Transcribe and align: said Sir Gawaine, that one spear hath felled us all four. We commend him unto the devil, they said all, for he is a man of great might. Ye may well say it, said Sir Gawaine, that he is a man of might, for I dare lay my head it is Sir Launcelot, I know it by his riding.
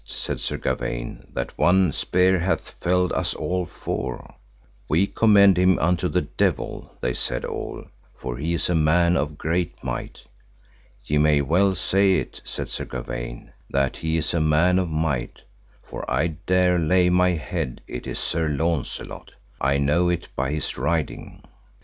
said 0.03 0.39
Sir 0.39 0.57
Gawaine, 0.57 1.27
that 1.31 1.55
one 1.59 1.93
spear 1.93 2.39
hath 2.39 2.71
felled 2.81 3.13
us 3.13 3.35
all 3.35 3.67
four. 3.67 4.33
We 4.89 5.05
commend 5.05 5.57
him 5.59 5.77
unto 5.77 6.07
the 6.09 6.23
devil, 6.23 6.97
they 7.01 7.13
said 7.13 7.45
all, 7.45 7.85
for 8.15 8.37
he 8.37 8.55
is 8.55 8.67
a 8.67 8.73
man 8.73 9.15
of 9.15 9.37
great 9.37 9.75
might. 9.83 10.17
Ye 11.05 11.19
may 11.19 11.41
well 11.43 11.75
say 11.75 12.13
it, 12.15 12.41
said 12.43 12.67
Sir 12.67 12.85
Gawaine, 12.85 13.51
that 13.69 13.97
he 13.97 14.17
is 14.17 14.33
a 14.33 14.41
man 14.41 14.79
of 14.79 14.89
might, 14.89 15.43
for 15.83 16.03
I 16.09 16.29
dare 16.47 16.79
lay 16.79 17.11
my 17.11 17.33
head 17.33 17.81
it 17.87 18.07
is 18.07 18.17
Sir 18.17 18.47
Launcelot, 18.47 19.33
I 19.61 19.77
know 19.77 20.09
it 20.09 20.29
by 20.35 20.49
his 20.49 20.79
riding. 20.79 21.43